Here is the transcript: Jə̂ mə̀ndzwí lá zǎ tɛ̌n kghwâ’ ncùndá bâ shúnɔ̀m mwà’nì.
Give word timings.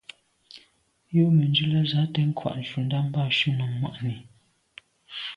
Jə̂ 1.13 1.27
mə̀ndzwí 1.35 1.65
lá 1.73 1.81
zǎ 1.91 2.01
tɛ̌n 2.13 2.29
kghwâ’ 2.37 2.51
ncùndá 2.61 2.99
bâ 3.13 3.21
shúnɔ̀m 3.37 3.73
mwà’nì. 3.79 4.13